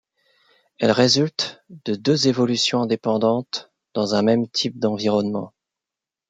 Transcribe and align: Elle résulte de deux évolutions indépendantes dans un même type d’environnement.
Elle 0.79 0.89
résulte 0.89 1.63
de 1.85 1.93
deux 1.93 2.27
évolutions 2.27 2.81
indépendantes 2.81 3.69
dans 3.93 4.15
un 4.15 4.23
même 4.23 4.47
type 4.47 4.79
d’environnement. 4.79 5.53